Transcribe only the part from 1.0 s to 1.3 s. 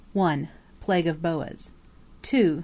of